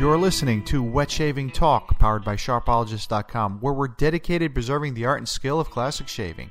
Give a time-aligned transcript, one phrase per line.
[0.00, 5.18] You're listening to Wet Shaving Talk, powered by Sharpologist.com, where we're dedicated preserving the art
[5.18, 6.50] and skill of classic shaving.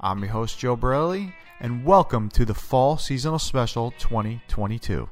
[0.00, 5.06] I'm your host, Joe Borelli, and welcome to the Fall Seasonal Special 2022.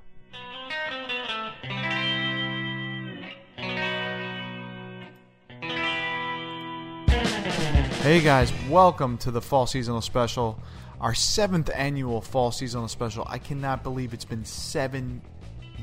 [8.00, 10.58] Hey guys, welcome to the Fall Seasonal Special,
[11.02, 13.26] our seventh annual Fall Seasonal Special.
[13.28, 15.20] I cannot believe it's been seven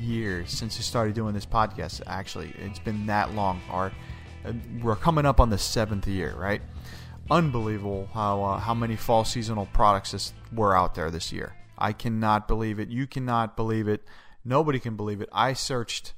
[0.00, 2.02] years since we started doing this podcast.
[2.06, 3.60] Actually, it's been that long.
[3.70, 3.92] Our
[4.44, 6.62] uh, we're coming up on the seventh year, right?
[7.30, 11.54] Unbelievable how uh, how many fall seasonal products this, were out there this year.
[11.78, 12.88] I cannot believe it.
[12.88, 14.02] You cannot believe it.
[14.44, 15.28] Nobody can believe it.
[15.32, 16.14] I searched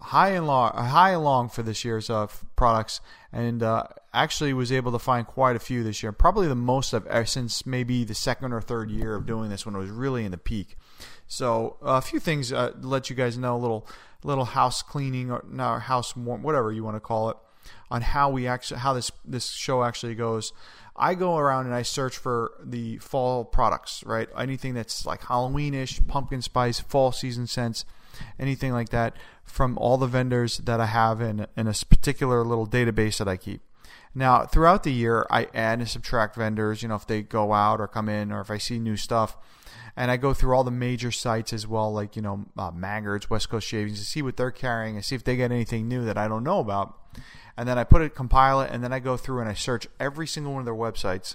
[0.00, 2.26] high and long, high and long for this year's uh,
[2.56, 3.00] products,
[3.32, 6.12] and uh, actually was able to find quite a few this year.
[6.12, 9.66] Probably the most I've ever since maybe the second or third year of doing this
[9.66, 10.76] when it was really in the peak.
[11.28, 13.86] So a few things uh, let you guys know a little
[14.24, 17.36] little house cleaning or house warm, whatever you want to call it,
[17.90, 20.52] on how we actually how this this show actually goes.
[20.96, 24.28] I go around and I search for the fall products, right?
[24.36, 27.84] Anything that's like Halloweenish, pumpkin spice, fall season scents,
[28.38, 32.66] anything like that from all the vendors that I have in in a particular little
[32.66, 33.60] database that I keep.
[34.14, 37.80] Now, throughout the year, I add and subtract vendors, you know, if they go out
[37.80, 39.36] or come in or if I see new stuff
[39.96, 43.28] and I go through all the major sites as well, like you know uh, Maggards,
[43.28, 46.04] West Coast Shavings, to see what they're carrying and see if they get anything new
[46.04, 46.96] that I don't know about.
[47.56, 49.88] And then I put it, compile it, and then I go through and I search
[49.98, 51.34] every single one of their websites.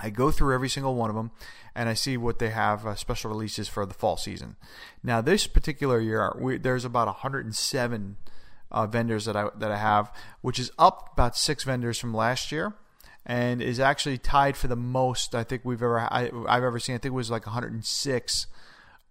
[0.00, 1.30] I go through every single one of them,
[1.74, 4.56] and I see what they have uh, special releases for the fall season.
[5.04, 8.16] Now, this particular year, we, there's about 107
[8.72, 12.50] uh, vendors that I that I have, which is up about six vendors from last
[12.50, 12.74] year
[13.26, 16.94] and is actually tied for the most I think we've ever I, have ever seen.
[16.94, 18.46] I think it was like 106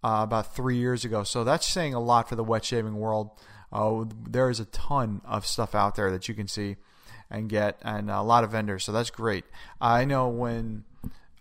[0.03, 1.23] uh, about three years ago.
[1.23, 3.31] So that's saying a lot for the wet shaving world.
[3.71, 6.75] Uh, there is a ton of stuff out there that you can see
[7.29, 8.83] and get, and a lot of vendors.
[8.83, 9.45] So that's great.
[9.81, 10.83] I know when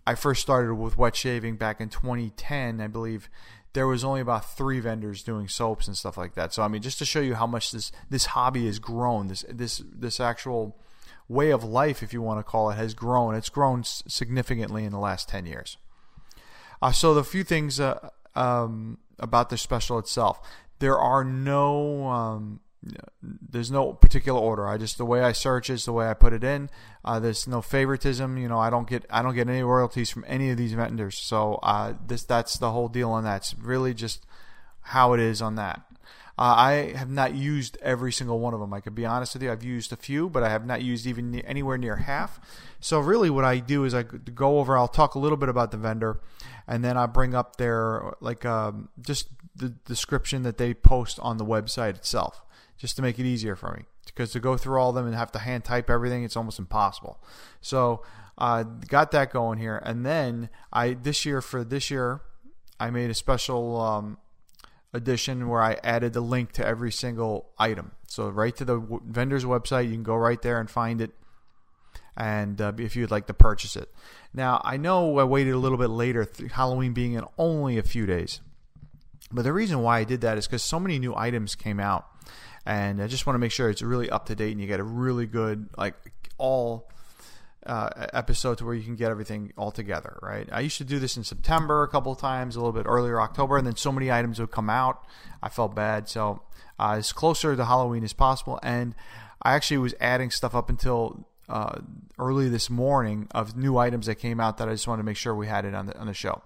[0.07, 3.29] I first started with wet shaving back in 2010, I believe
[3.73, 6.53] there was only about three vendors doing soaps and stuff like that.
[6.53, 9.45] So I mean, just to show you how much this this hobby has grown, this
[9.49, 10.77] this this actual
[11.27, 13.35] way of life, if you want to call it, has grown.
[13.35, 15.77] It's grown significantly in the last 10 years.
[16.81, 20.41] Uh, so, the few things uh, um, about the special itself
[20.83, 22.07] there are no.
[22.07, 22.59] Um,
[23.21, 24.67] there's no particular order.
[24.67, 26.69] I just the way I search is the way I put it in.
[27.05, 28.37] Uh, there's no favoritism.
[28.37, 31.17] You know, I don't get I don't get any royalties from any of these vendors.
[31.17, 33.37] So uh, this that's the whole deal on that.
[33.37, 34.25] It's really just
[34.81, 35.81] how it is on that.
[36.35, 38.73] Uh, I have not used every single one of them.
[38.73, 39.51] I could be honest with you.
[39.51, 42.39] I've used a few, but I have not used even anywhere near half.
[42.79, 44.75] So really, what I do is I go over.
[44.75, 46.21] I'll talk a little bit about the vendor,
[46.67, 51.37] and then I bring up their like um, just the description that they post on
[51.37, 52.41] the website itself,
[52.77, 53.83] just to make it easier for me.
[54.07, 56.57] Because to go through all of them and have to hand type everything, it's almost
[56.57, 57.23] impossible.
[57.61, 58.01] So
[58.39, 62.21] uh, got that going here, and then I this year for this year,
[62.79, 63.79] I made a special.
[63.79, 64.17] Um,
[64.93, 67.91] edition where I added the link to every single item.
[68.07, 71.11] So right to the w- vendor's website, you can go right there and find it.
[72.15, 73.89] And uh, if you'd like to purchase it,
[74.33, 77.83] now I know I waited a little bit later, th- Halloween being in only a
[77.83, 78.39] few days.
[79.31, 82.05] But the reason why I did that is because so many new items came out,
[82.67, 84.79] and I just want to make sure it's really up to date and you get
[84.79, 85.95] a really good like
[86.37, 86.87] all
[87.65, 90.47] uh, episode to where you can get everything all together, right?
[90.51, 93.21] I used to do this in September a couple of times, a little bit earlier
[93.21, 95.03] October, and then so many items would come out.
[95.41, 96.41] I felt bad, so
[96.79, 98.59] uh, as closer to Halloween as possible.
[98.63, 98.95] And
[99.41, 101.79] I actually was adding stuff up until uh,
[102.17, 105.17] early this morning of new items that came out that I just wanted to make
[105.17, 106.41] sure we had it on the on the show.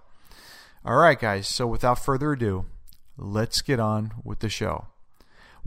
[0.84, 1.48] All right, guys.
[1.48, 2.66] So without further ado,
[3.16, 4.86] let's get on with the show.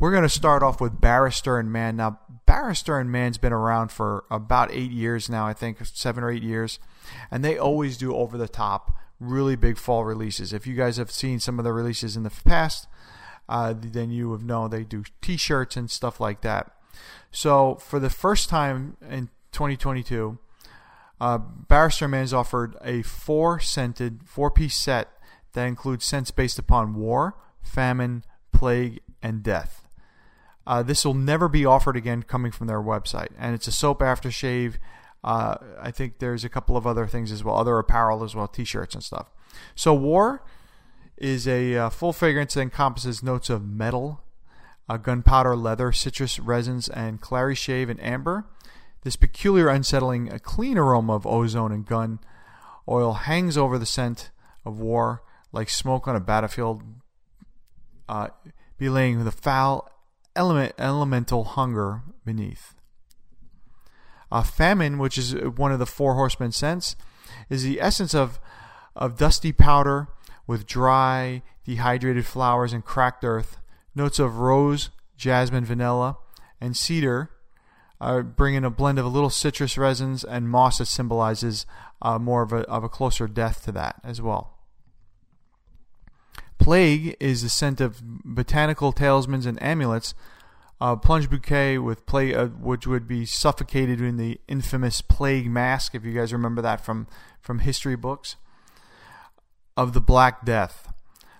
[0.01, 1.97] We're going to start off with Barrister and Mann.
[1.97, 2.17] Now,
[2.47, 6.41] Barrister and Mann's been around for about eight years now, I think, seven or eight
[6.41, 6.79] years.
[7.29, 10.53] And they always do over the top, really big fall releases.
[10.53, 12.87] If you guys have seen some of the releases in the past,
[13.47, 16.71] uh, then you have known they do t shirts and stuff like that.
[17.29, 20.39] So, for the first time in 2022,
[21.19, 25.09] uh, Barrister Mann's offered a four scented, four piece set
[25.53, 29.80] that includes scents based upon war, famine, plague, and death.
[30.65, 33.29] Uh, this will never be offered again coming from their website.
[33.37, 34.75] And it's a soap aftershave.
[35.23, 38.47] Uh, I think there's a couple of other things as well, other apparel as well,
[38.47, 39.27] t shirts and stuff.
[39.75, 40.43] So, War
[41.17, 44.23] is a uh, full fragrance that encompasses notes of metal,
[44.89, 48.45] uh, gunpowder, leather, citrus resins, and clary sage and amber.
[49.03, 52.19] This peculiar, unsettling, uh, clean aroma of ozone and gun
[52.87, 54.31] oil hangs over the scent
[54.65, 55.21] of war
[55.51, 56.81] like smoke on a battlefield.
[58.09, 58.27] Uh,
[58.77, 59.87] belaying the foul
[60.35, 62.75] element, elemental hunger beneath.
[64.31, 66.95] Uh, famine, which is one of the four horsemen scents,
[67.49, 68.39] is the essence of,
[68.95, 70.07] of dusty powder
[70.47, 73.57] with dry, dehydrated flowers and cracked earth,
[73.93, 76.17] notes of rose, jasmine, vanilla,
[76.59, 77.29] and cedar,
[77.99, 81.65] uh, bringing a blend of a little citrus resins and moss that symbolizes
[82.01, 84.57] uh, more of a, of a closer death to that as well.
[86.61, 90.13] Plague is the scent of botanical talismans and amulets.
[90.79, 95.95] Uh, plunge bouquet with plague, uh, which would be suffocated in the infamous plague mask,
[95.95, 97.07] if you guys remember that from
[97.39, 98.35] from history books.
[99.75, 100.93] Of the Black Death,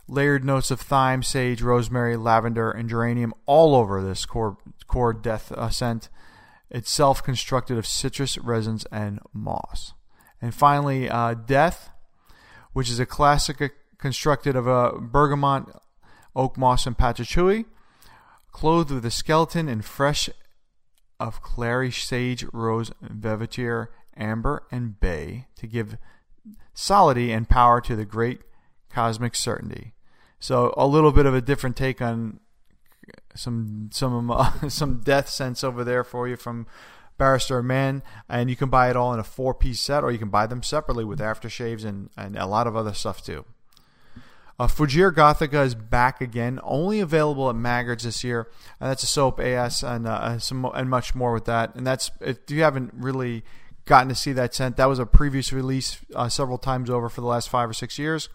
[0.08, 4.58] layered notes of thyme, sage, rosemary, lavender, and geranium all over this core
[4.88, 6.10] core death uh, scent.
[6.72, 9.94] Itself constructed of citrus resins and moss.
[10.42, 11.90] And finally, uh, Death,
[12.74, 13.60] which is a classic
[14.02, 15.66] constructed of a bergamot,
[16.36, 17.66] oak moss, and patchouli,
[18.52, 20.30] clothed with a skeleton and fresh
[21.20, 23.88] of clary sage, rose, vetiver,
[24.18, 25.98] amber, and bay to give
[26.74, 28.42] solidity and power to the great
[28.90, 29.94] cosmic certainty.
[30.40, 32.40] So a little bit of a different take on
[33.36, 36.66] some some uh, some death sense over there for you from
[37.18, 40.18] Barrister Mann, and you can buy it all in a four piece set, or you
[40.18, 43.46] can buy them separately with aftershaves and and a lot of other stuff too.
[44.60, 48.48] Uh, Fougere Gothica is back again, only available at Maggard's this year,
[48.80, 51.76] and that's a soap AS and uh, some and much more with that.
[51.76, 53.44] And that's if you haven't really
[53.86, 57.22] gotten to see that scent, that was a previous release uh, several times over for
[57.22, 58.30] the last five or six years,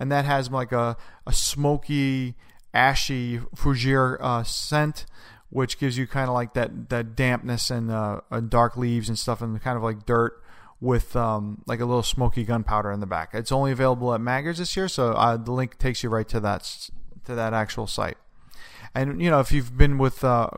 [0.00, 0.96] and that has like a
[1.26, 2.34] a smoky,
[2.72, 5.04] ashy Fougere uh, scent,
[5.50, 9.18] which gives you kind of like that that dampness and, uh, and dark leaves and
[9.18, 10.42] stuff, and kind of like dirt
[10.80, 13.30] with um, like a little smoky gunpowder in the back.
[13.32, 16.40] It's only available at Maggard's this year, so uh, the link takes you right to
[16.40, 16.90] that
[17.24, 18.16] to that actual site.
[18.94, 20.48] And you know, if you've been with uh,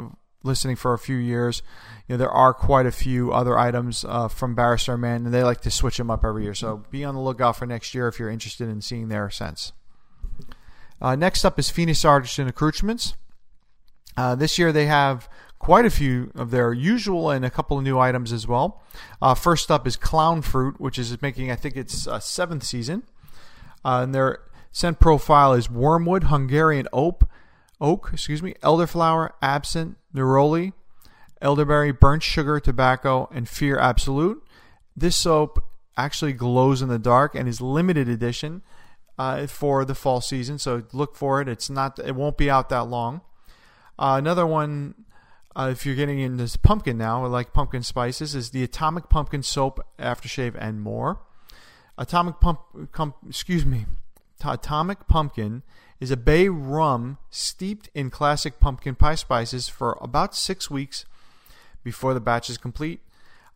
[0.43, 1.63] listening for a few years,
[2.07, 5.43] you know there are quite a few other items uh, from Barrister Mann, and they
[5.43, 6.55] like to switch them up every year.
[6.55, 9.73] So be on the lookout for next year if you're interested in seeing their scents.
[11.01, 13.15] Uh, next up is Phoenix Artisan Accoutrements.
[14.17, 17.85] Uh, this year they have quite a few of their usual and a couple of
[17.85, 18.83] new items as well.
[19.23, 23.05] Uh, first up is Clown Fruit, which is making, I think it's uh, seventh season.
[23.85, 24.41] Uh, and their
[24.73, 27.29] scent profile is wormwood, Hungarian oak,
[27.79, 30.73] oak, excuse me, elderflower, absinthe, neroli,
[31.43, 34.43] elderberry, burnt sugar, tobacco, and fear absolute.
[34.97, 35.63] This soap
[35.97, 38.63] actually glows in the dark and is limited edition
[39.19, 41.49] uh, for the fall season, so look for it.
[41.49, 43.21] It's not, it won't be out that long.
[43.99, 44.95] Uh, another one
[45.57, 49.81] uh, if you're getting into pumpkin now, like pumpkin spices, is the Atomic Pumpkin Soap,
[49.99, 51.21] Aftershave, and more.
[51.99, 52.61] Atomic Pump,
[52.93, 53.87] com, excuse me,
[54.45, 55.63] Atomic Pumpkin
[55.99, 61.05] is a bay rum steeped in classic pumpkin pie spices for about six weeks
[61.85, 63.01] before the batch is complete.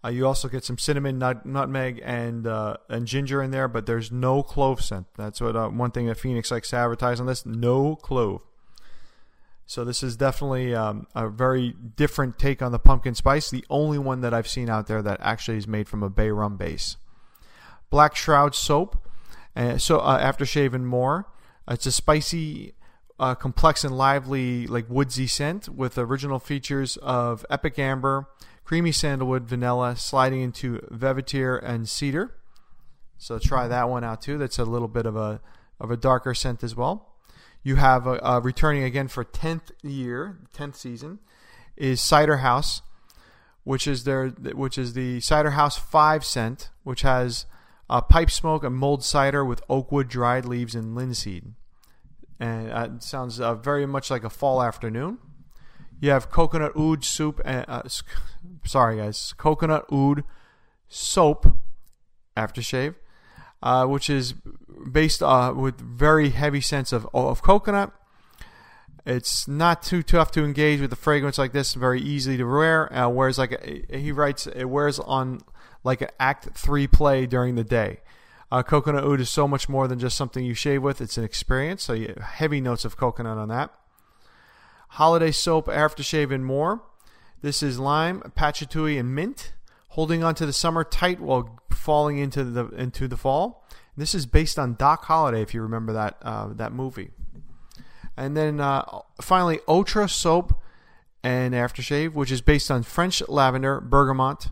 [0.05, 3.87] Uh, you also get some cinnamon, nut, nutmeg, and uh, and ginger in there, but
[3.87, 5.07] there's no clove scent.
[5.17, 8.43] That's what uh, one thing that Phoenix likes to advertise on this: no clove.
[9.67, 13.51] So this is definitely um, a very different take on the pumpkin spice.
[13.51, 16.31] The only one that I've seen out there that actually is made from a bay
[16.31, 16.97] rum base.
[17.91, 19.09] Black Shroud soap,
[19.57, 21.27] uh, so uh, aftershave and more.
[21.69, 22.75] It's a spicy,
[23.19, 28.29] uh, complex and lively, like woodsy scent with original features of epic amber,
[28.65, 32.35] creamy sandalwood, vanilla, sliding into vetiver and cedar.
[33.17, 34.37] So try that one out too.
[34.37, 35.41] That's a little bit of a
[35.81, 37.14] of a darker scent as well
[37.65, 41.19] you have uh, returning again for 10th year, 10th season,
[41.77, 42.83] is Cider House,
[43.65, 47.47] which is their which is the Cider House 5 scent, which has
[47.89, 51.55] uh, pipe smoke and mulled cider with oakwood dried leaves and linseed.
[52.39, 55.19] And it sounds uh, very much like a fall afternoon.
[56.01, 57.83] You have coconut oud soup and uh,
[58.67, 60.25] sorry guys, coconut oud
[60.87, 61.47] soap
[62.37, 62.97] aftershave,
[63.65, 64.35] uh, which is
[64.93, 67.93] based uh, with very heavy sense of of coconut.
[69.07, 71.75] It's not too tough to engage with a fragrance like this.
[71.75, 72.93] Very easy to wear.
[72.95, 75.41] Uh, whereas like a, he writes, it wears on
[75.83, 78.01] like an Act Three play during the day.
[78.53, 81.01] Uh, coconut oud is so much more than just something you shave with.
[81.01, 81.83] It's an experience.
[81.83, 83.75] So heavy notes of coconut on that.
[84.91, 86.83] Holiday soap, aftershave, and more.
[87.43, 89.53] This is lime, patchouli, and mint,
[89.95, 93.65] holding onto the summer tight while falling into the into the fall.
[93.97, 97.11] This is based on Doc Holliday, if you remember that uh, that movie.
[98.17, 98.85] And then uh,
[99.21, 100.61] finally, Ultra soap
[101.23, 104.49] and aftershave, which is based on French lavender, bergamot,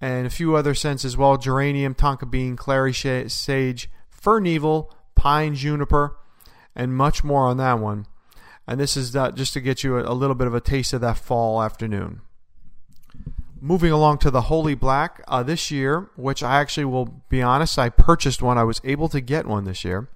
[0.00, 3.90] and a few other scents as well: geranium, tonka bean, clary sage,
[4.26, 6.16] needle, pine, juniper,
[6.74, 8.06] and much more on that one.
[8.66, 10.94] And this is uh, just to get you a, a little bit of a taste
[10.94, 12.22] of that fall afternoon.
[13.64, 17.78] Moving along to the Holy Black uh, this year, which I actually will be honest,
[17.78, 18.58] I purchased one.
[18.58, 20.06] I was able to get one this year.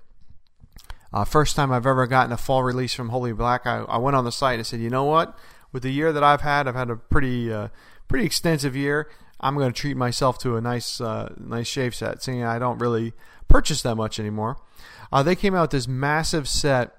[1.14, 3.66] Uh, first time I've ever gotten a fall release from Holy Black.
[3.66, 5.34] I, I went on the site and said, you know what?
[5.72, 7.68] With the year that I've had, I've had a pretty uh,
[8.06, 9.08] pretty extensive year.
[9.40, 12.76] I'm going to treat myself to a nice uh, nice shave set, seeing I don't
[12.76, 13.14] really
[13.48, 14.58] purchase that much anymore.
[15.10, 16.98] Uh, they came out with this massive set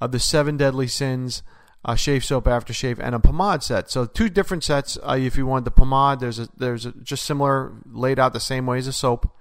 [0.00, 1.42] of the seven deadly sins
[1.84, 3.90] uh, shave soap, aftershave, and a pomade set.
[3.90, 4.98] So two different sets.
[5.02, 8.40] Uh, if you want the pomade, there's a there's a, just similar laid out the
[8.40, 9.32] same way as a soap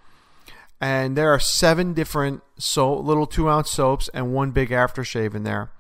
[0.80, 5.44] and there are seven different so little two ounce soaps and one big aftershave in
[5.44, 5.72] there.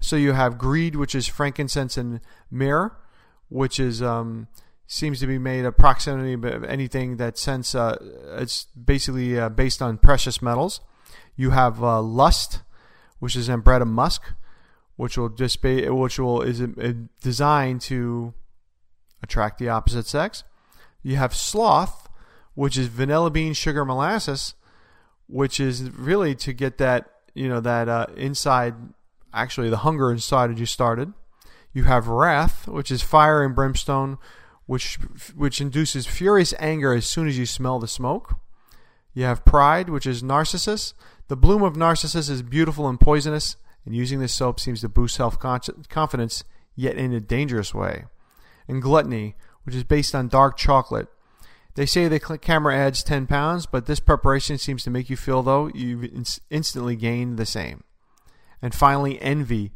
[0.00, 2.92] So you have Greed, which is frankincense and myrrh,
[3.50, 4.48] which is um,
[4.86, 7.74] seems to be made of proximity of anything that sense.
[7.74, 7.98] Uh,
[8.38, 10.80] it's basically uh, based on precious metals.
[11.36, 12.62] You have uh, Lust,
[13.18, 14.32] which is ambrette musk,
[15.00, 16.60] which will just be which will is
[17.22, 18.34] designed to
[19.22, 20.44] attract the opposite sex.
[21.02, 22.06] You have Sloth,
[22.52, 24.54] which is vanilla bean sugar molasses,
[25.26, 28.74] which is really to get that you know that uh, inside
[29.32, 31.14] actually the hunger inside that you started.
[31.72, 34.18] You have wrath, which is fire and brimstone,
[34.66, 34.96] which
[35.34, 38.34] which induces furious anger as soon as you smell the smoke.
[39.14, 40.92] You have pride, which is narcissus.
[41.28, 45.14] The bloom of narcissus is beautiful and poisonous, and using this soap seems to boost
[45.14, 46.44] self confidence,
[46.76, 48.04] yet in a dangerous way.
[48.68, 49.34] And gluttony,
[49.64, 51.08] which is based on dark chocolate,
[51.74, 55.42] they say the camera adds 10 pounds, but this preparation seems to make you feel,
[55.42, 56.04] though, you've
[56.50, 57.84] instantly gained the same.
[58.60, 59.72] And finally, envy,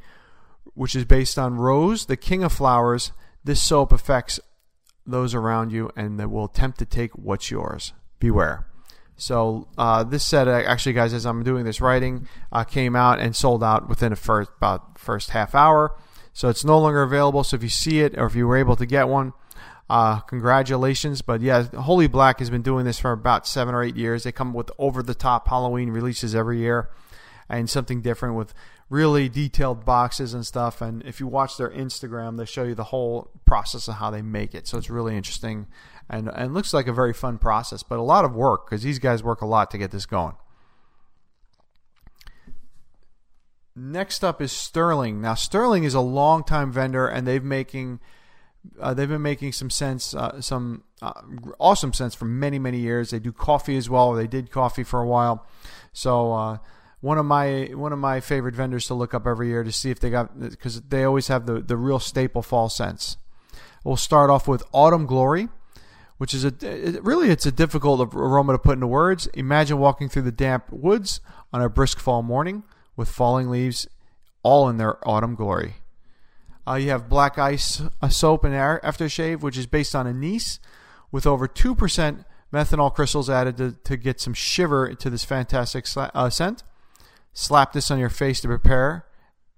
[0.75, 3.13] which is based on rose, the king of flowers.
[3.43, 4.41] This soap affects
[5.07, 7.93] those around you and that will attempt to take what's yours.
[8.19, 8.67] Beware.
[9.17, 13.35] So uh, this set, actually, guys, as I'm doing this writing, uh, came out and
[13.35, 15.97] sold out within a first about first half hour.
[16.33, 17.45] So it's no longer available.
[17.45, 19.33] So if you see it or if you were able to get one,
[19.89, 21.23] uh, congratulations.
[21.23, 24.25] But yeah, Holy Black has been doing this for about seven or eight years.
[24.25, 26.91] They come with over the top Halloween releases every year
[27.49, 28.53] and something different with
[28.91, 30.81] really detailed boxes and stuff.
[30.81, 34.23] And if you watch their Instagram, they show you the whole process of how they
[34.23, 34.67] make it.
[34.67, 35.67] So it's really interesting
[36.09, 38.99] and, and looks like a very fun process, but a lot of work because these
[38.99, 40.35] guys work a lot to get this going.
[43.77, 45.21] Next up is Sterling.
[45.21, 47.99] Now, Sterling is a longtime vendor, and they've making
[48.81, 51.13] uh, they've been making some sense, uh, some uh,
[51.59, 53.11] awesome sense for many, many years.
[53.11, 54.13] They do coffee as well.
[54.13, 55.47] They did coffee for a while.
[55.93, 56.59] So uh,
[57.01, 59.91] one of my one of my favorite vendors to look up every year to see
[59.91, 63.17] if they got because they always have the the real staple fall scents.
[63.85, 65.49] We'll start off with Autumn Glory,
[66.19, 69.27] which is a it, really it's a difficult aroma to put into words.
[69.29, 71.21] Imagine walking through the damp woods
[71.53, 72.63] on a brisk fall morning
[72.97, 73.87] with falling leaves,
[74.43, 75.77] all in their autumn glory.
[76.67, 80.61] Uh, you have Black Ice a soap and aftershave, which is based on anise,
[81.13, 86.31] with over 2% menthol crystals added to, to get some shiver to this fantastic uh,
[86.31, 86.63] scent.
[87.33, 89.05] Slap this on your face to prepare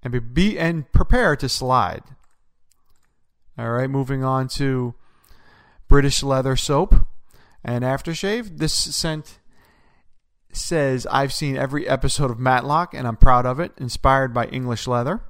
[0.02, 2.02] and be, be and prepare to slide.
[3.58, 4.94] All right, moving on to
[5.88, 7.06] British leather soap
[7.64, 8.58] and aftershave.
[8.58, 9.38] This scent
[10.52, 14.86] says I've seen every episode of Matlock and I'm proud of it, inspired by English
[14.86, 15.22] leather.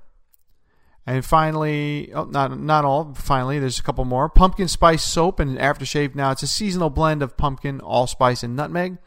[1.07, 3.15] And finally, oh, not not all.
[3.15, 4.29] Finally, there's a couple more.
[4.29, 6.17] Pumpkin spice soap and aftershave.
[6.17, 8.99] Now it's a seasonal blend of pumpkin, allspice, and nutmeg.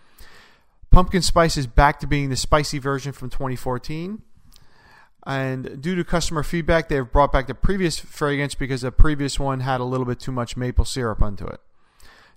[0.91, 4.21] Pumpkin spice is back to being the spicy version from 2014.
[5.25, 9.39] And due to customer feedback, they have brought back the previous fragrance because the previous
[9.39, 11.59] one had a little bit too much maple syrup onto it.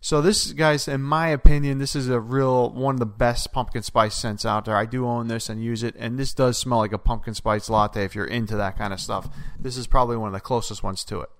[0.04, 3.84] So this, guys, in my opinion, this is a real one of the best pumpkin
[3.84, 4.76] spice scents out there.
[4.76, 7.70] I do own this and use it, and this does smell like a pumpkin spice
[7.70, 9.28] latte if you're into that kind of stuff.
[9.60, 11.30] This is probably one of the closest ones to it.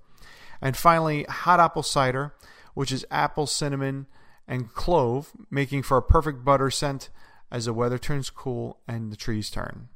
[0.61, 2.35] And finally, hot apple cider,
[2.75, 4.07] which is apple, cinnamon,
[4.47, 7.11] and clove, making for a perfect butter scent
[7.51, 9.89] as the weather turns cool and the trees turn.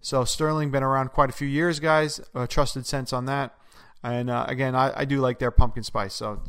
[0.00, 2.20] So Sterling been around quite a few years, guys.
[2.48, 3.54] Trusted sense on that.
[4.02, 6.14] And uh, again, I, I do like their pumpkin spice.
[6.14, 6.40] So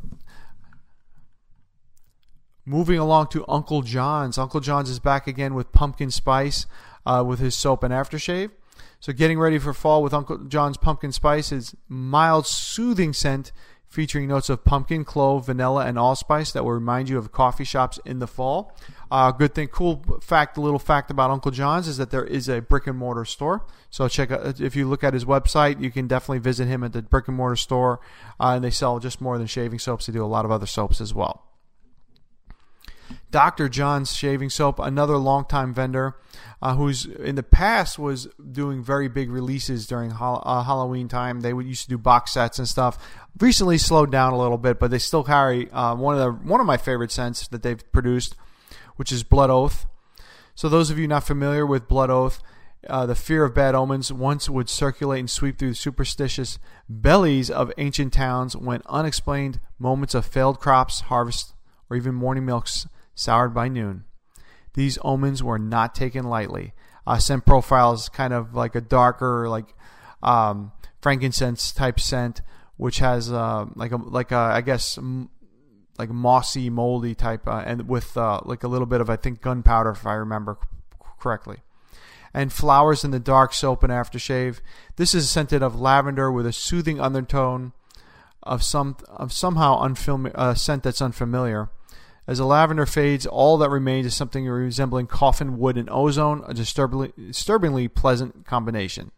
[2.65, 4.37] Moving along to Uncle John's.
[4.37, 6.67] Uncle John's is back again with pumpkin spice
[7.05, 8.51] uh, with his soap and aftershave.
[8.99, 13.51] So, getting ready for fall with Uncle John's pumpkin spice is mild, soothing scent
[13.91, 17.99] featuring notes of pumpkin, clove, vanilla, and allspice that will remind you of coffee shops
[18.05, 18.75] in the fall.
[19.11, 22.47] Uh, good thing, cool fact, a little fact about Uncle John's is that there is
[22.47, 23.65] a brick and mortar store.
[23.89, 26.93] So check out, if you look at his website, you can definitely visit him at
[26.93, 27.99] the brick and mortar store.
[28.39, 30.05] Uh, and they sell just more than shaving soaps.
[30.05, 31.50] They do a lot of other soaps as well.
[33.31, 33.69] Dr.
[33.69, 36.15] Jon's Shaving Soap, another longtime vendor
[36.61, 41.41] uh, who's in the past was doing very big releases during uh, Halloween time.
[41.41, 42.97] They would used to do box sets and stuff.
[43.39, 46.59] Recently slowed down a little bit, but they still carry uh, one of the one
[46.59, 48.35] of my favorite scents that they've produced,
[48.95, 49.87] which is Blood Oath.
[50.53, 52.43] So those of you not familiar with Blood Oath,
[52.87, 57.49] uh, the fear of bad omens once would circulate and sweep through the superstitious bellies
[57.49, 61.53] of ancient towns when unexplained moments of failed crops, harvest,
[61.89, 62.87] or even morning milks
[63.21, 64.03] soured by noon.
[64.73, 66.73] These omens were not taken lightly.
[67.05, 69.73] Uh, scent profiles kind of like a darker, like
[70.23, 72.41] um, frankincense type scent,
[72.77, 75.29] which has uh, like a like a I guess m-
[75.97, 79.41] like mossy, moldy type, uh, and with uh, like a little bit of I think
[79.41, 80.57] gunpowder if I remember
[81.19, 81.57] correctly
[82.33, 84.61] and flowers in the dark soap and aftershave.
[84.95, 87.73] This is scented of lavender with a soothing undertone
[88.43, 91.69] of some of somehow unfamiliar uh, scent that's unfamiliar.
[92.27, 96.53] As the lavender fades, all that remains is something resembling coffin wood and ozone, a
[96.53, 99.11] disturbingly, disturbingly pleasant combination.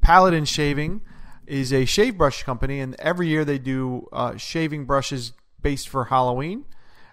[0.00, 1.00] Paladin Shaving
[1.46, 6.04] is a shave brush company, and every year they do uh, shaving brushes based for
[6.04, 6.64] Halloween.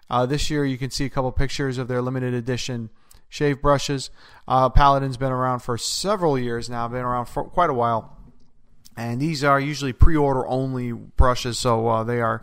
[0.09, 2.89] Uh, this year, you can see a couple pictures of their limited edition
[3.29, 4.11] shave brushes.
[4.47, 8.15] Uh, Paladin's been around for several years now, been around for quite a while.
[8.95, 12.41] And these are usually pre order only brushes, so uh, they are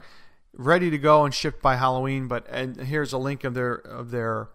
[0.61, 2.29] ready to go and shipped by Halloween.
[2.29, 4.49] But and here's a link of their of their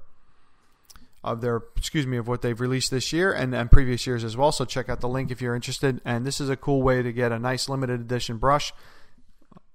[1.24, 4.38] of their excuse me of what they've released this year and, and previous years as
[4.38, 4.52] well.
[4.52, 6.00] So check out the link if you're interested.
[6.06, 8.72] And this is a cool way to get a nice limited edition brush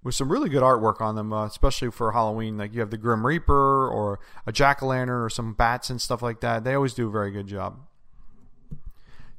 [0.02, 2.56] with some really good artwork on them, uh, especially for Halloween.
[2.56, 6.00] Like you have the Grim Reaper or a jack o' lantern or some bats and
[6.00, 6.64] stuff like that.
[6.64, 7.80] They always do a very good job.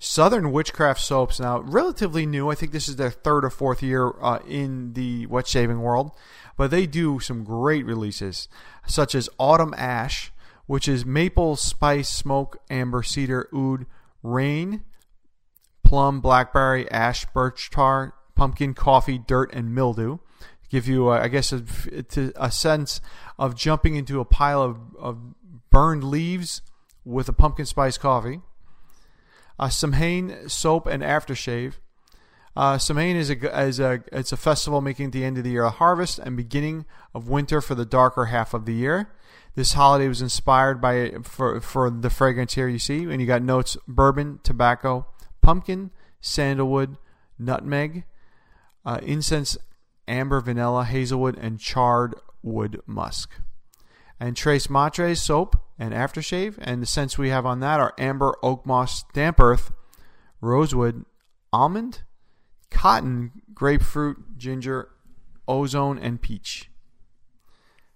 [0.04, 2.50] Southern Witchcraft Soaps now relatively new.
[2.50, 6.12] I think this is their third or fourth year uh, in the wet shaving world,
[6.62, 8.48] but they do some great releases,
[8.86, 10.32] such as Autumn Ash,
[10.68, 13.88] which is maple, spice, smoke, amber, cedar, oud,
[14.22, 14.84] rain,
[15.84, 20.20] plum, blackberry, ash, birch tar, pumpkin, coffee, dirt, and mildew
[20.70, 21.64] give you, uh, I guess, a,
[22.36, 23.01] a, sense
[23.40, 25.18] of jumping into a pile of, of
[25.72, 26.62] burned leaves
[27.03, 28.42] with a pumpkin spice coffee.
[29.57, 31.79] Uh, Samhain soap and aftershave.
[32.55, 33.35] Uh, is a,
[33.79, 37.29] a it's a festival making the end of the year a harvest and beginning of
[37.29, 39.09] winter for the darker half of the year.
[39.55, 43.42] This holiday was inspired by for for the fragrance here you see, and you got
[43.42, 45.07] notes bourbon, tobacco,
[45.42, 46.98] pumpkin, sandalwood,
[47.40, 48.05] nutmeg,
[48.85, 49.57] uh, incense,
[50.07, 53.31] amber vanilla, hazelwood, and charred wood musk.
[54.20, 56.55] And Tres Matres soap and aftershave.
[56.59, 59.72] And the scents we have on that are amber, oak moss, damp earth,
[60.40, 61.05] rosewood,
[61.51, 62.03] almond,
[62.72, 64.90] cotton, grapefruit, ginger,
[65.48, 66.70] ozone, and peach.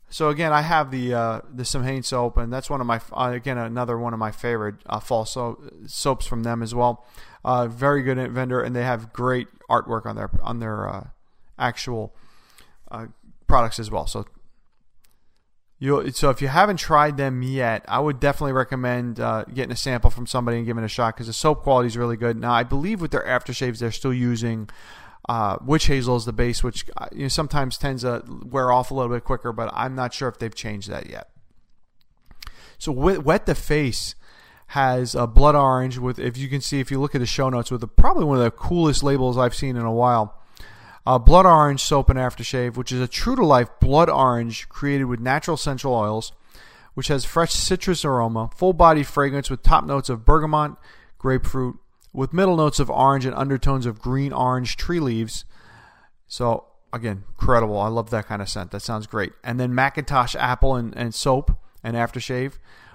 [0.09, 3.31] So again, I have the uh, the Samhain soap, and that's one of my uh,
[3.33, 7.05] again another one of my favorite uh, fall so- soaps from them as well.
[7.43, 11.07] Uh, very good vendor, and they have great artwork on their on their uh,
[11.57, 12.15] actual
[12.91, 13.07] uh,
[13.47, 14.05] products as well.
[14.05, 14.25] So
[15.77, 19.75] you so if you haven't tried them yet, I would definitely recommend uh, getting a
[19.75, 22.38] sample from somebody and giving it a shot because the soap quality is really good.
[22.38, 24.69] Now I believe with their aftershaves, they're still using
[25.27, 28.91] uh, witch hazel as the base, which uh, you know, sometimes tends to wear off
[28.91, 31.29] a little bit quicker, but I'm not sure if they've changed that yet.
[32.77, 34.15] So wet the face
[34.67, 37.49] has a blood orange with if you can see if you look at the show
[37.49, 40.41] notes with a, probably one of the coolest labels I've seen in a while
[41.05, 45.05] uh, blood orange soap and aftershave, which is a true to life blood orange created
[45.05, 46.31] with natural essential oils,
[46.95, 50.77] which has fresh citrus aroma, full body fragrance with top notes of bergamot,
[51.17, 51.77] grapefruit,
[52.13, 55.45] with middle notes of orange and undertones of green orange tree leaves.
[56.27, 57.79] So, again, incredible.
[57.79, 58.71] I love that kind of scent.
[58.71, 59.33] That sounds great.
[59.43, 62.53] And then McIntosh apple and, and soap and aftershave,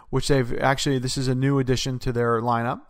[0.09, 2.81] which they've actually, this is a new addition to their lineup.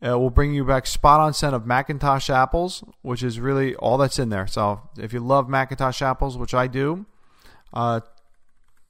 [0.00, 3.98] Uh, we'll bring you back spot on scent of McIntosh apples, which is really all
[3.98, 4.46] that's in there.
[4.46, 7.04] So if you love McIntosh apples, which I do,
[7.74, 8.00] uh,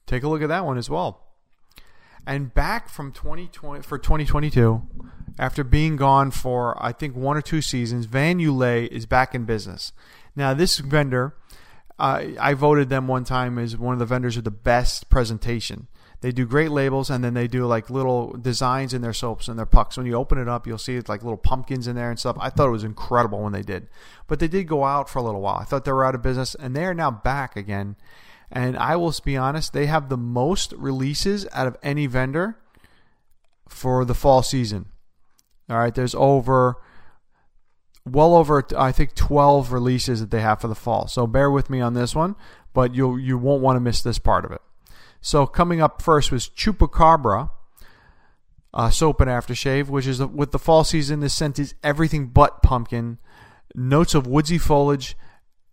[0.05, 1.23] take a look at that one as well.
[2.27, 4.83] And back from 2020 for 2022,
[5.39, 9.45] after being gone for I think one or two seasons, Van Yulay is back in
[9.45, 9.93] business.
[10.35, 11.35] Now this vendor,
[11.97, 15.87] uh, I voted them one time as one of the vendors with the best presentation.
[16.21, 19.57] They do great labels, and then they do like little designs in their soaps and
[19.57, 19.95] their pucks.
[19.95, 22.35] When you open it up, you'll see it's like little pumpkins in there and stuff.
[22.39, 23.87] I thought it was incredible when they did,
[24.27, 25.55] but they did go out for a little while.
[25.55, 27.95] I thought they were out of business, and they are now back again.
[28.51, 32.57] And I will be honest, they have the most releases out of any vendor
[33.69, 34.87] for the fall season.
[35.69, 36.77] All right, there's over
[38.05, 41.07] well over I think 12 releases that they have for the fall.
[41.07, 42.35] So bear with me on this one,
[42.73, 44.61] but you you won't want to miss this part of it.
[45.21, 47.49] So coming up first was Chupacabra
[48.73, 51.19] uh, soap and aftershave, which is with the fall season.
[51.19, 53.17] This scent is everything but pumpkin.
[53.75, 55.15] Notes of woodsy foliage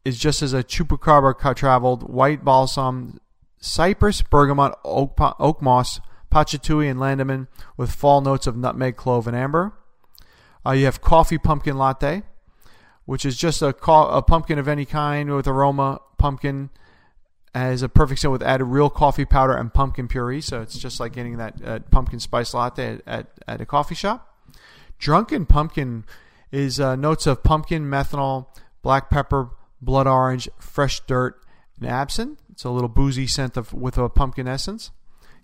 [0.05, 2.09] is just as a Chupacabra traveled.
[2.09, 3.21] White balsam,
[3.59, 9.37] cypress, bergamot, oak, oak moss, patchouli, and labdanum with fall notes of nutmeg, clove, and
[9.37, 9.73] amber.
[10.65, 12.23] Uh, you have coffee pumpkin latte,
[13.05, 16.71] which is just a, a pumpkin of any kind with aroma, pumpkin
[17.57, 20.41] has a perfect scent with added real coffee powder and pumpkin puree.
[20.41, 23.95] So it's just like getting that uh, pumpkin spice latte at, at, at, a coffee
[23.95, 24.35] shop.
[24.99, 26.05] Drunken pumpkin
[26.53, 31.41] is uh, notes of pumpkin, menthol, black pepper, blood orange, fresh dirt,
[31.81, 32.39] and absinthe.
[32.51, 34.91] It's a little boozy scent of, with a pumpkin essence.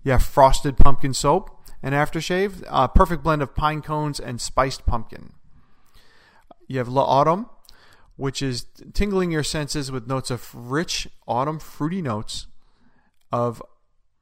[0.02, 1.50] You have frosted pumpkin soap
[1.82, 5.32] and aftershave, a perfect blend of pine cones and spiced pumpkin.
[6.66, 7.46] You have La Autumn,
[8.16, 12.46] which is tingling your senses with notes of rich autumn fruity notes
[13.30, 13.62] of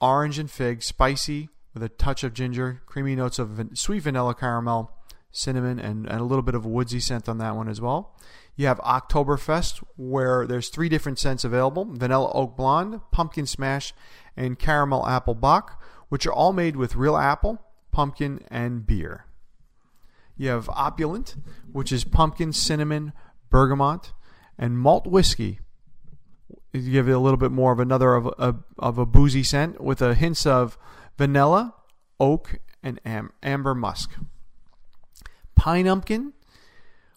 [0.00, 4.92] orange and fig, spicy with a touch of ginger, creamy notes of sweet vanilla caramel,
[5.30, 8.16] cinnamon, and, and a little bit of woodsy scent on that one as well.
[8.56, 13.94] You have Oktoberfest, where there's three different scents available vanilla oak blonde, pumpkin smash,
[14.36, 19.26] and caramel apple bock, which are all made with real apple, pumpkin, and beer.
[20.36, 21.36] You have Opulent,
[21.70, 23.12] which is pumpkin, cinnamon,
[23.50, 24.12] bergamot,
[24.58, 25.60] and malt whiskey.
[26.72, 29.80] You give it a little bit more of another of a, of a boozy scent
[29.80, 30.78] with a hints of
[31.18, 31.74] vanilla,
[32.18, 34.12] oak, and am, amber musk.
[35.54, 36.32] Pine Umpkin,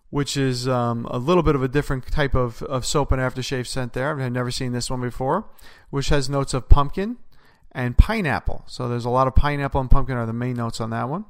[0.10, 3.68] which is um, a little bit of a different type of, of soap and aftershave
[3.68, 4.20] scent there.
[4.20, 5.46] I've never seen this one before,
[5.90, 7.18] which has notes of pumpkin
[7.72, 8.64] and pineapple.
[8.68, 11.26] So there's a lot of pineapple and pumpkin are the main notes on that one.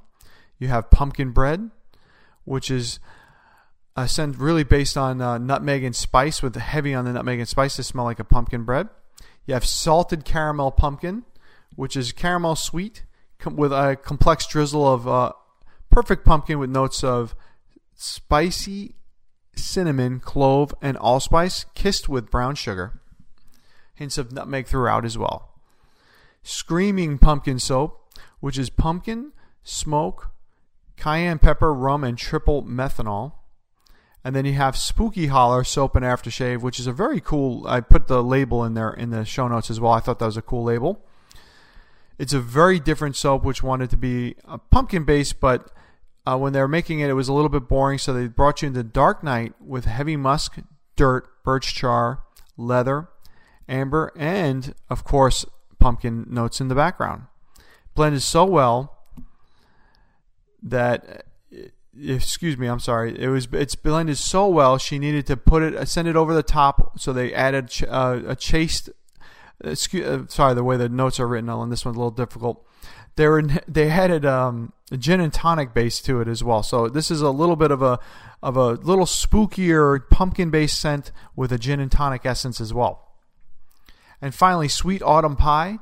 [0.59, 1.71] You have pumpkin bread,
[2.45, 2.99] which is
[3.95, 7.47] a scent really based on uh, nutmeg and spice, with heavy on the nutmeg and
[7.47, 8.89] spice to smell like a pumpkin bread.
[9.45, 11.23] You have salted caramel pumpkin,
[11.75, 13.03] which is caramel sweet
[13.45, 15.33] with a complex drizzle of uh,
[15.91, 17.35] perfect pumpkin with notes of
[17.95, 18.95] spicy
[19.55, 22.99] cinnamon, clove, and allspice, kissed with brown sugar.
[23.93, 25.51] Hints of nutmeg throughout as well.
[26.41, 30.31] Screaming pumpkin soap, which is pumpkin, smoke,
[30.97, 33.42] cayenne pepper, rum, and triple menthol.
[34.23, 37.67] And then you have Spooky Holler soap and aftershave, which is a very cool.
[37.67, 39.91] I put the label in there in the show notes as well.
[39.91, 41.05] I thought that was a cool label.
[42.17, 45.71] It's a very different soap, which wanted to be a pumpkin based, but
[46.25, 47.97] uh, when they were making it, it was a little bit boring.
[47.97, 50.57] So they brought you into Dark Night with heavy musk,
[50.95, 52.23] dirt, birch char,
[52.55, 53.09] leather,
[53.67, 55.45] amber, and of course
[55.79, 57.23] pumpkin notes in the background.
[57.95, 58.97] Blended so well
[60.61, 61.25] that
[61.99, 63.19] excuse me, I'm sorry.
[63.19, 64.77] It was it's blended so well.
[64.77, 66.99] She needed to put it, send it over the top.
[66.99, 68.89] So they added ch- uh, a chaste.
[69.63, 72.65] Excuse, uh, sorry, the way the notes are written on this one's a little difficult.
[73.15, 76.63] They were they added um, a gin and tonic base to it as well.
[76.63, 77.99] So this is a little bit of a
[78.41, 82.99] of a little spookier pumpkin based scent with a gin and tonic essence as well.
[84.21, 85.79] And finally, sweet autumn pie,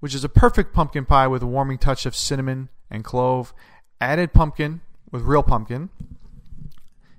[0.00, 3.54] which is a perfect pumpkin pie with a warming touch of cinnamon and clove.
[4.00, 4.80] Added pumpkin
[5.12, 5.90] with real pumpkin.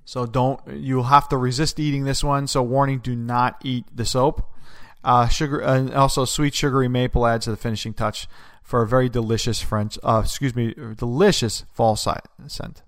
[0.03, 2.47] So don't you'll have to resist eating this one.
[2.47, 4.49] So warning: do not eat the soap.
[5.03, 8.27] Uh, sugar and also sweet sugary maple adds to the finishing touch
[8.62, 9.97] for a very delicious French.
[10.03, 12.84] Uh, excuse me, delicious fall scent.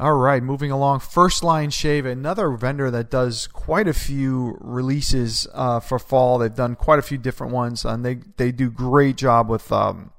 [0.00, 1.00] All right, moving along.
[1.00, 6.38] First Line Shave, another vendor that does quite a few releases uh, for fall.
[6.38, 10.10] They've done quite a few different ones, and they they do great job with um,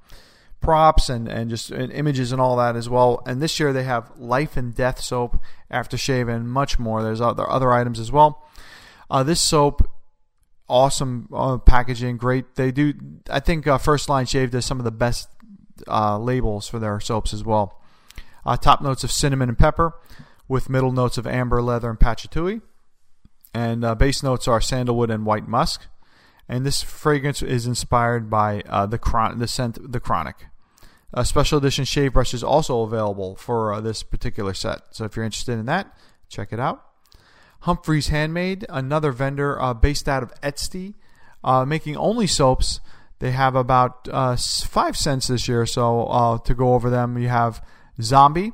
[0.66, 3.22] props and, and just and images and all that as well.
[3.24, 7.04] And this year they have life and death soap, aftershave, and much more.
[7.04, 8.44] There's other other items as well.
[9.08, 9.88] Uh, this soap,
[10.68, 12.56] awesome uh, packaging, great.
[12.56, 12.94] They do.
[13.30, 15.28] I think uh, First Line Shave does some of the best
[15.86, 17.80] uh, labels for their soaps as well.
[18.44, 19.94] Uh, top notes of cinnamon and pepper,
[20.48, 22.60] with middle notes of amber, leather, and patchouli.
[23.54, 25.86] And uh, base notes are sandalwood and white musk
[26.48, 30.46] and this fragrance is inspired by uh, the chron- the scent the chronic
[31.16, 34.82] a special edition shave brush is also available for uh, this particular set.
[34.90, 35.96] So if you're interested in that,
[36.28, 36.84] check it out.
[37.60, 40.94] Humphreys Handmade, another vendor uh, based out of Etsy,
[41.42, 42.80] uh, making only soaps.
[43.18, 45.64] They have about uh, five cents this year.
[45.64, 47.64] So uh, to go over them, you have
[48.00, 48.52] Zombie,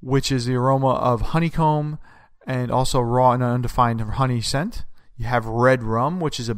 [0.00, 1.98] which is the aroma of honeycomb
[2.46, 4.86] and also raw and undefined honey scent.
[5.18, 6.56] You have Red Rum, which is a,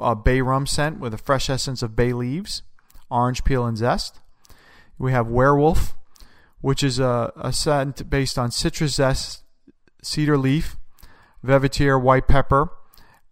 [0.00, 2.62] a bay rum scent with a fresh essence of bay leaves,
[3.10, 4.20] orange peel, and zest.
[5.02, 5.96] We have Werewolf,
[6.60, 9.42] which is a, a scent based on citrus zest,
[10.00, 10.76] cedar leaf,
[11.44, 12.70] velvetier white pepper,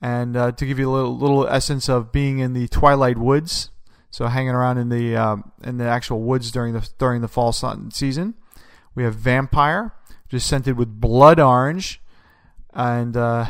[0.02, 3.70] and uh, to give you a little, little essence of being in the twilight woods,
[4.10, 7.52] so hanging around in the um, in the actual woods during the during the fall
[7.52, 8.34] season.
[8.96, 9.94] We have vampire,
[10.28, 12.00] just scented with blood orange,
[12.74, 13.46] and uh,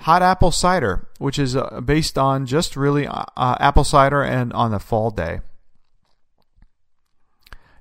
[0.00, 4.74] hot apple cider, which is uh, based on just really uh, apple cider and on
[4.74, 5.42] a fall day.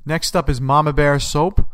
[0.06, 1.70] Next up is Mama Bear soap.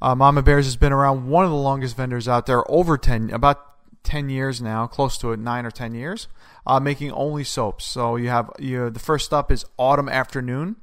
[0.00, 3.30] Uh, Mama Bears has been around one of the longest vendors out there, over 10,
[3.30, 3.64] about
[4.04, 6.28] 10 years now, close to it, 9 or 10 years,
[6.66, 7.84] uh, making only soaps.
[7.84, 10.76] So you have you, the first up is Autumn Afternoon,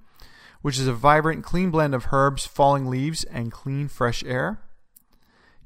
[0.62, 4.60] which is a vibrant, clean blend of herbs, falling leaves, and clean, fresh air.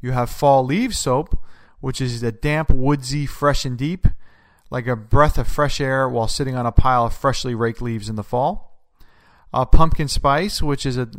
[0.02, 1.38] You have Fall Leaves soap,
[1.82, 4.08] which is a damp, woodsy, fresh and deep,
[4.70, 8.08] like a breath of fresh air while sitting on a pile of freshly raked leaves
[8.08, 8.69] in the fall.
[9.54, 11.10] Uh, pumpkin Spice, which is a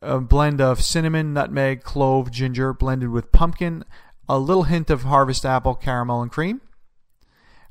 [0.00, 3.84] a blend of cinnamon, nutmeg, clove, ginger, blended with pumpkin,
[4.28, 6.60] a little hint of harvest apple, caramel, and cream.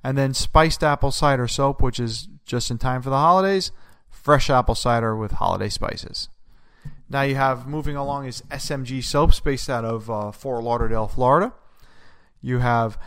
[0.04, 3.72] And then spiced apple cider soap, which is just in time for the holidays,
[4.10, 6.30] fresh apple cider with holiday spices.
[7.10, 11.54] Now you have moving along is SMG soaps based out of uh, Fort Lauderdale, Florida.
[12.42, 13.00] You have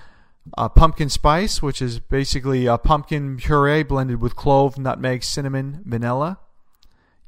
[0.56, 6.38] uh, pumpkin spice, which is basically a pumpkin puree blended with clove, nutmeg, cinnamon, vanilla.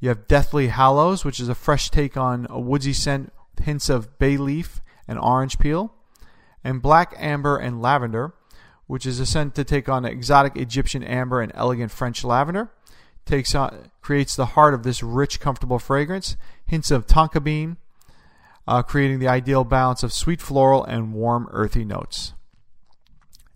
[0.02, 4.18] You have Deathly Hallows, which is a fresh take on a woodsy scent hints of
[4.18, 5.94] bay leaf and orange peel.
[6.64, 8.34] And Black Amber and Lavender,
[8.88, 12.72] which is a scent to take on exotic Egyptian amber and elegant French lavender.
[13.26, 16.36] Takes on, creates the heart of this rich, comfortable fragrance.
[16.66, 17.76] Hints of tonka bean,
[18.66, 22.32] uh, creating the ideal balance of sweet floral and warm, earthy notes.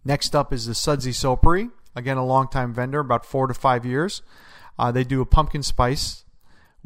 [0.05, 1.73] Next up is the Sudsy Soapery.
[1.97, 4.23] Again, a long-time vendor, about four to five years.
[4.79, 6.23] Uh, they do a pumpkin spice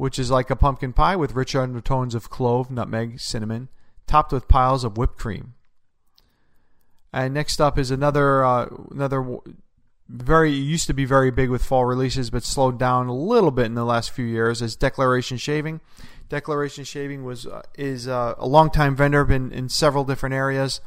[0.01, 3.69] which is like a pumpkin pie with rich undertones of clove, nutmeg, cinnamon,
[4.07, 5.53] topped with piles of whipped cream.
[7.13, 9.37] And next up is another uh, another
[10.09, 13.67] very used to be very big with fall releases, but slowed down a little bit
[13.67, 14.59] in the last few years.
[14.59, 15.81] Is Declaration Shaving.
[16.29, 20.81] Declaration Shaving was uh, is uh, a longtime vendor, been in several different areas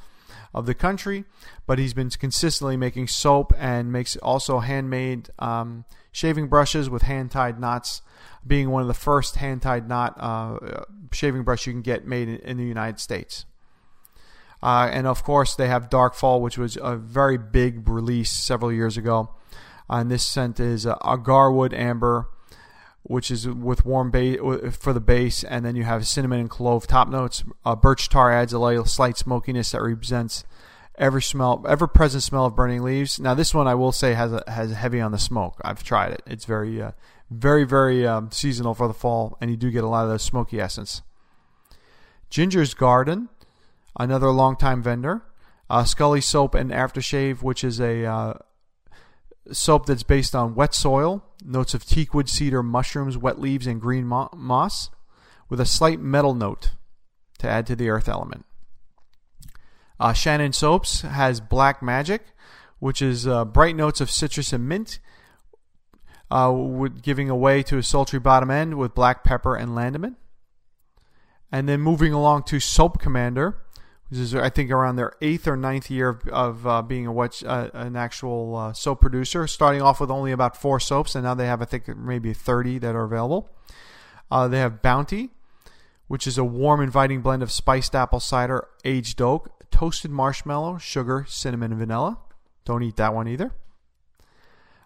[0.52, 1.24] of the country,
[1.68, 7.30] but he's been consistently making soap and makes also handmade um, shaving brushes with hand
[7.30, 8.02] tied knots
[8.46, 12.28] being one of the first hand tied knot uh, shaving brush you can get made
[12.28, 13.46] in, in the United States.
[14.62, 18.72] Uh, and of course, they have Dark Fall, which was a very big release several
[18.72, 19.34] years ago.
[19.90, 22.28] Uh, and this scent is uh, agarwood amber,
[23.02, 24.38] which is with warm base
[24.78, 27.44] for the base, and then you have cinnamon and clove top notes.
[27.64, 30.44] Uh, birch tar adds a slight smokiness that represents
[30.96, 33.20] ever smell, ever present smell of burning leaves.
[33.20, 35.60] Now, this one I will say has a, has heavy on the smoke.
[35.62, 36.92] I've tried it; it's very uh,
[37.34, 40.18] very, very um, seasonal for the fall, and you do get a lot of the
[40.18, 41.02] smoky essence.
[42.30, 43.28] Ginger's Garden,
[43.98, 45.22] another longtime vendor.
[45.70, 48.34] Uh, Scully Soap and Aftershave, which is a uh,
[49.50, 54.06] soap that's based on wet soil, notes of teakwood, cedar, mushrooms, wet leaves, and green
[54.06, 54.90] mo- moss,
[55.48, 56.72] with a slight metal note
[57.38, 58.44] to add to the earth element.
[59.98, 62.22] Uh, Shannon Soaps has Black Magic,
[62.78, 64.98] which is uh, bright notes of citrus and mint,
[66.34, 70.16] uh, giving away to a sultry bottom end with black pepper and labdanum.
[71.52, 73.56] And then moving along to Soap Commander,
[74.08, 77.16] which is I think around their eighth or ninth year of, of uh, being a
[77.16, 81.34] uh, an actual uh, soap producer, starting off with only about four soaps, and now
[81.34, 83.48] they have I think maybe 30 that are available.
[84.28, 85.30] Uh, they have Bounty,
[86.08, 91.26] which is a warm, inviting blend of spiced apple cider, aged oak, toasted marshmallow, sugar,
[91.28, 92.18] cinnamon, and vanilla.
[92.64, 93.52] Don't eat that one either.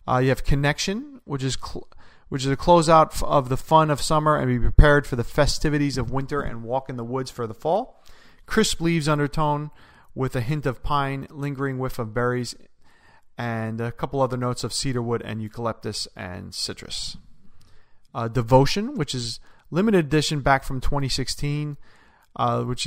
[0.07, 1.88] Uh, you have Connection, which is cl-
[2.29, 5.97] which is a closeout of the fun of summer and be prepared for the festivities
[5.97, 8.03] of winter and walk in the woods for the fall.
[8.45, 9.71] Crisp leaves undertone
[10.14, 12.55] with a hint of pine, lingering whiff of berries,
[13.38, 17.17] and a couple other notes of cedarwood and eucalyptus and citrus.
[18.14, 21.77] Uh, Devotion, which is limited edition back from 2016.
[22.37, 22.87] Uh, which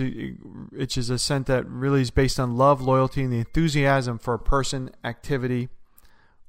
[0.69, 4.33] which is a scent that really is based on love, loyalty, and the enthusiasm for
[4.33, 5.67] a person, activity,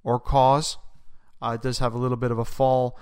[0.05, 0.77] or cause.
[1.43, 2.97] Uh, it does have a little bit of a fall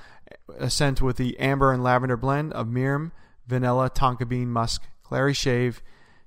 [0.69, 3.13] scent with the amber and lavender blend of mirum,
[3.47, 5.81] vanilla, tonka bean, musk, clary sage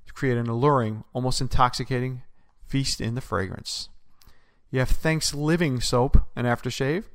[0.06, 2.22] to create an alluring, almost intoxicating
[2.68, 3.90] feast in the fragrance.
[4.70, 7.06] You have Thanksgiving soap and aftershave.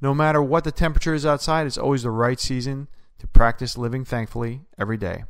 [0.00, 4.04] No matter what the temperature is outside, it's always the right season to practice living
[4.04, 5.24] thankfully every day.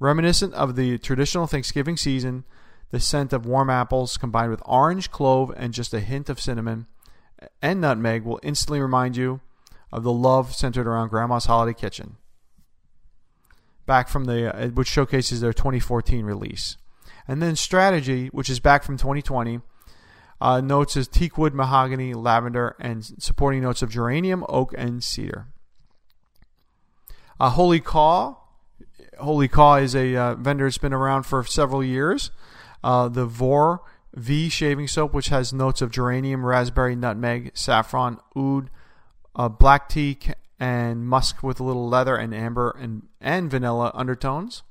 [0.00, 2.44] Reminiscent of the traditional Thanksgiving season,
[2.90, 6.86] the scent of warm apples combined with orange, clove, and just a hint of cinnamon
[7.62, 9.40] and nutmeg will instantly remind you
[9.92, 12.16] of the love centered around Grandma's Holiday Kitchen.
[13.86, 16.76] Back from the, uh, which showcases their 2014 release.
[17.26, 19.60] And then Strategy, which is back from 2020,
[20.40, 25.48] Uh, notes is teakwood, mahogany, lavender, and supporting notes of geranium, oak, and cedar.
[27.40, 28.36] Uh, Holy Caw.
[29.18, 32.30] Holy Caw is a uh, vendor that's been around for several years.
[32.84, 33.82] Uh, the Vor
[34.14, 38.70] V shaving soap, which has notes of geranium, raspberry, nutmeg, saffron, oud,
[39.36, 40.18] uh, black tea,
[40.58, 44.62] and musk with a little leather and amber and, and vanilla undertones.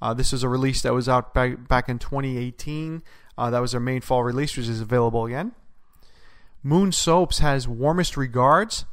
[0.00, 3.02] Uh, this is a release that was out back, back in 2018.
[3.38, 5.52] Uh, that was their main fall release, which is available again.
[6.62, 8.84] Moon Soaps has Warmest Regards.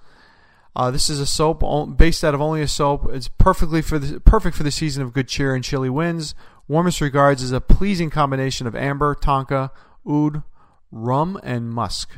[0.75, 1.63] Uh, this is a soap
[1.97, 3.07] based out of only a soap.
[3.11, 6.35] It's perfectly for the perfect for the season of good cheer and chilly winds.
[6.67, 9.71] Warmest Regards is a pleasing combination of amber, tonka,
[10.07, 10.43] oud,
[10.91, 12.17] rum, and musk.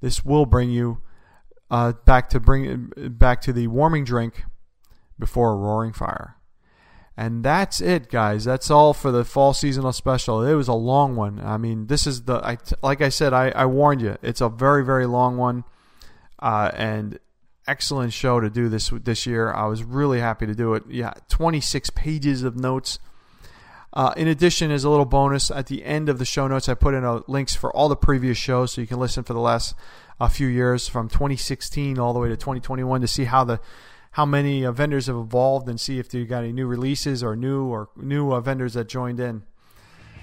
[0.00, 1.02] This will bring you
[1.70, 4.44] uh, back to bring back to the warming drink
[5.18, 6.36] before a roaring fire.
[7.16, 8.44] And that's it, guys.
[8.44, 10.42] That's all for the fall seasonal special.
[10.42, 11.38] It was a long one.
[11.38, 13.34] I mean, this is the I, like I said.
[13.34, 14.16] I, I warned you.
[14.22, 15.64] It's a very very long one,
[16.38, 17.18] uh, and
[17.66, 19.52] excellent show to do this this year.
[19.52, 20.84] I was really happy to do it.
[20.88, 22.98] Yeah, 26 pages of notes.
[23.92, 26.74] Uh, in addition, as a little bonus, at the end of the show notes, I
[26.74, 29.40] put in a, links for all the previous shows, so you can listen for the
[29.40, 29.74] last
[30.20, 33.58] a few years from 2016 all the way to 2021 to see how the
[34.12, 37.36] how many uh, vendors have evolved and see if they got any new releases or
[37.36, 39.42] new or new uh, vendors that joined in.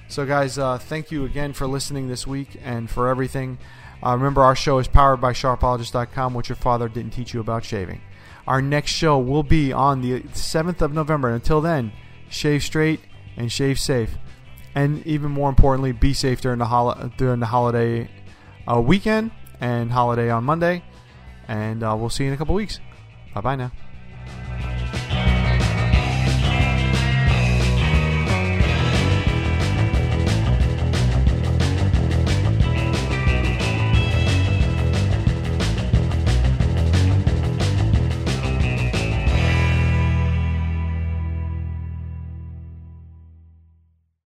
[0.10, 3.58] So, guys, uh, thank you again for listening this week and for everything.
[4.06, 7.64] Uh, remember, our show is powered by SharpOlogist.com, what your father didn't teach you about
[7.64, 8.02] shaving.
[8.46, 11.30] Our next show will be on the 7th of November.
[11.30, 11.92] Until then,
[12.30, 13.02] shave straight
[13.38, 14.18] and shave safe.
[14.76, 18.10] And even more importantly, be safe during the, hol- during the holiday
[18.72, 20.84] uh, weekend and holiday on Monday.
[21.48, 22.80] And uh, we'll see you in a couple weeks.
[23.34, 23.72] Bye bye now.